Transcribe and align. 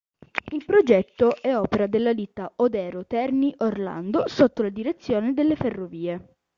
Il 0.53 0.65
progetto 0.65 1.39
è 1.39 1.55
opera 1.55 1.85
della 1.85 2.13
Ditta 2.13 2.51
Odero 2.55 3.05
Terni 3.05 3.53
Orlando 3.59 4.27
sotto 4.27 4.63
la 4.63 4.69
direzione 4.69 5.31
delle 5.35 5.55
Ferrovie. 5.55 6.37